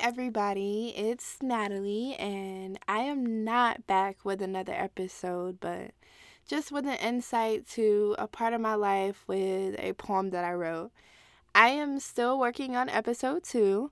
[0.00, 0.94] everybody.
[0.96, 5.90] It's Natalie, and I am not back with another episode, but
[6.46, 10.52] just with an insight to a part of my life with a poem that I
[10.52, 10.92] wrote.
[11.52, 13.90] I am still working on episode two.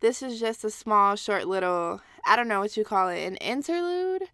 [0.00, 3.36] This is just a small, short little, I don't know what you call it, an
[3.36, 4.24] interlude?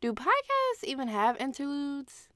[0.00, 2.28] Do podcasts even have interludes?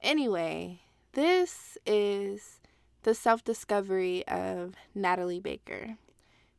[0.00, 0.82] Anyway,
[1.12, 2.60] this is
[3.02, 5.96] the self discovery of Natalie Baker.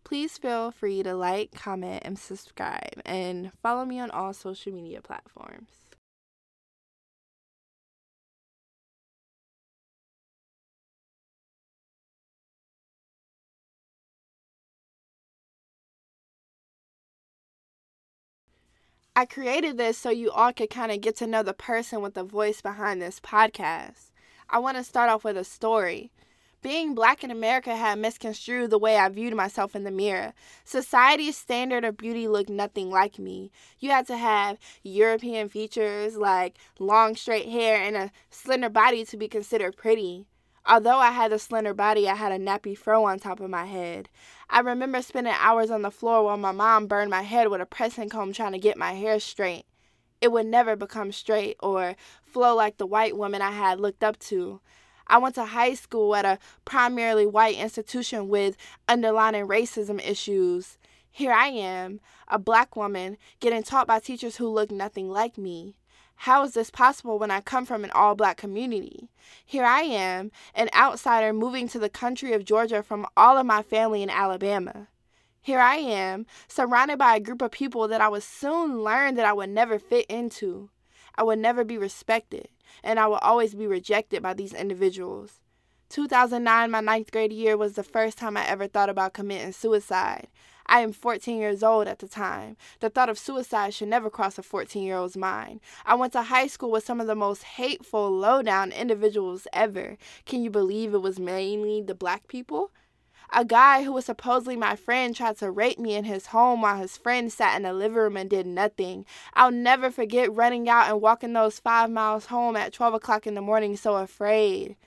[0.03, 5.01] Please feel free to like, comment, and subscribe, and follow me on all social media
[5.01, 5.69] platforms.
[19.15, 22.13] I created this so you all could kind of get to know the person with
[22.13, 24.11] the voice behind this podcast.
[24.49, 26.11] I want to start off with a story.
[26.61, 30.33] Being black in America had misconstrued the way I viewed myself in the mirror.
[30.65, 33.49] Society's standard of beauty looked nothing like me.
[33.79, 39.15] You had to have European features like long straight hair and a slender body to
[39.15, 40.25] be considered pretty.
[40.65, 43.65] Although I had a slender body, I had a nappy fro on top of my
[43.65, 44.09] head.
[44.49, 47.65] I remember spending hours on the floor while my mom burned my head with a
[47.65, 49.65] pressing comb trying to get my hair straight.
[50.19, 54.19] It would never become straight or flow like the white woman I had looked up
[54.19, 54.59] to.
[55.09, 58.55] I went to high school at a primarily white institution with
[58.87, 60.77] underlying racism issues.
[61.11, 65.75] Here I am, a black woman, getting taught by teachers who look nothing like me.
[66.23, 69.09] How is this possible when I come from an all black community?
[69.45, 73.63] Here I am, an outsider moving to the country of Georgia from all of my
[73.63, 74.89] family in Alabama.
[75.41, 79.25] Here I am, surrounded by a group of people that I would soon learn that
[79.25, 80.69] I would never fit into.
[81.15, 82.49] I would never be respected,
[82.83, 85.41] and I will always be rejected by these individuals.
[85.89, 90.27] 2009, my ninth grade year, was the first time I ever thought about committing suicide.
[90.67, 92.55] I am 14 years old at the time.
[92.79, 95.61] The thought of suicide should never cross a 14 year old's mind.
[95.83, 99.97] I went to high school with some of the most hateful, low down individuals ever.
[100.27, 102.69] Can you believe it was mainly the black people?
[103.31, 106.77] A guy who was supposedly my friend tried to rape me in his home while
[106.77, 109.05] his friend sat in the living room and did nothing.
[109.35, 113.35] I'll never forget running out and walking those five miles home at 12 o'clock in
[113.35, 114.77] the morning so afraid.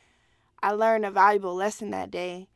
[0.61, 2.49] I learned a valuable lesson that day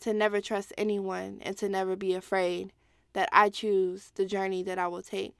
[0.00, 2.72] to never trust anyone and to never be afraid
[3.12, 5.34] that I choose the journey that I will take.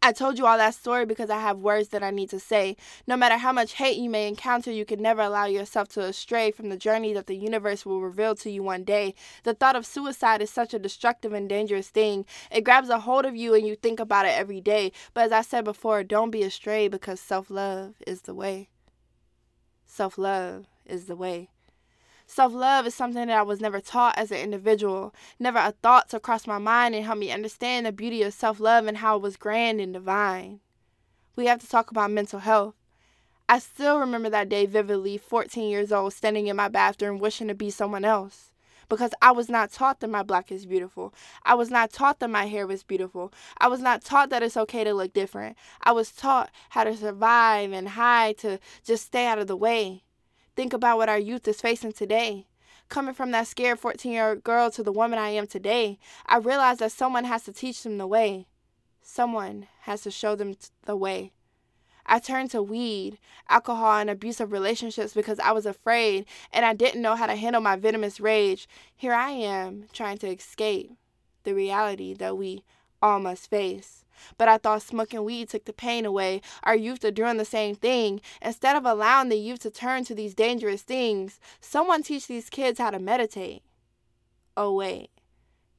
[0.00, 2.76] I told you all that story because I have words that I need to say.
[3.08, 6.52] No matter how much hate you may encounter, you can never allow yourself to astray
[6.52, 9.14] from the journey that the universe will reveal to you one day.
[9.42, 12.26] The thought of suicide is such a destructive and dangerous thing.
[12.50, 14.92] It grabs a hold of you and you think about it every day.
[15.14, 18.68] But as I said before, don't be astray because self love is the way.
[19.84, 21.50] Self love is the way.
[22.30, 26.10] Self love is something that I was never taught as an individual, never a thought
[26.10, 29.16] to cross my mind and help me understand the beauty of self love and how
[29.16, 30.60] it was grand and divine.
[31.36, 32.74] We have to talk about mental health.
[33.48, 37.54] I still remember that day vividly, 14 years old, standing in my bathroom wishing to
[37.54, 38.52] be someone else.
[38.90, 41.14] Because I was not taught that my black is beautiful.
[41.46, 43.32] I was not taught that my hair was beautiful.
[43.56, 45.56] I was not taught that it's okay to look different.
[45.80, 50.02] I was taught how to survive and hide to just stay out of the way.
[50.58, 52.48] Think about what our youth is facing today.
[52.88, 56.38] Coming from that scared 14 year old girl to the woman I am today, I
[56.38, 58.48] realized that someone has to teach them the way.
[59.00, 61.30] Someone has to show them the way.
[62.06, 63.18] I turned to weed,
[63.48, 67.62] alcohol, and abusive relationships because I was afraid and I didn't know how to handle
[67.62, 68.68] my venomous rage.
[68.96, 70.90] Here I am trying to escape
[71.44, 72.64] the reality that we
[73.00, 74.04] all must face.
[74.36, 76.40] But I thought smoking weed took the pain away.
[76.62, 78.20] Our youth are doing the same thing.
[78.42, 82.78] Instead of allowing the youth to turn to these dangerous things, someone teach these kids
[82.78, 83.62] how to meditate.
[84.56, 85.10] Oh, wait,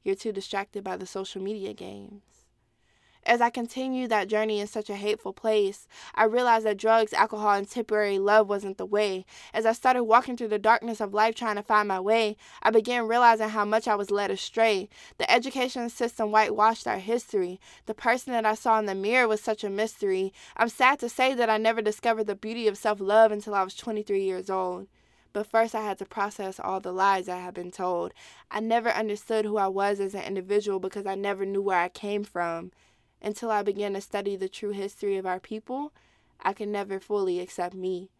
[0.02, 2.39] you're too distracted by the social media games.
[3.26, 7.52] As I continued that journey in such a hateful place, I realized that drugs, alcohol,
[7.52, 9.26] and temporary love wasn't the way.
[9.52, 12.70] As I started walking through the darkness of life trying to find my way, I
[12.70, 14.88] began realizing how much I was led astray.
[15.18, 17.60] The education system whitewashed our history.
[17.84, 20.32] The person that I saw in the mirror was such a mystery.
[20.56, 23.64] I'm sad to say that I never discovered the beauty of self love until I
[23.64, 24.86] was 23 years old.
[25.32, 28.12] But first, I had to process all the lies I had been told.
[28.50, 31.88] I never understood who I was as an individual because I never knew where I
[31.88, 32.72] came from.
[33.22, 35.92] Until I began to study the true history of our people,
[36.40, 38.10] I could never fully accept me.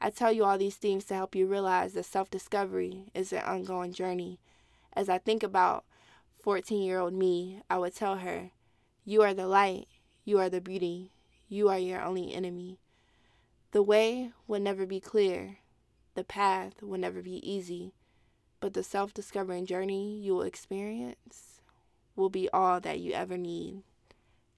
[0.00, 3.42] I tell you all these things to help you realize that self discovery is an
[3.42, 4.38] ongoing journey.
[4.92, 5.84] As I think about
[6.40, 8.50] 14 year old me, I would tell her,
[9.04, 9.88] You are the light,
[10.24, 11.12] you are the beauty,
[11.48, 12.78] you are your only enemy.
[13.72, 15.58] The way will never be clear,
[16.14, 17.92] the path will never be easy,
[18.60, 21.60] but the self discovering journey you will experience
[22.16, 23.82] will be all that you ever need.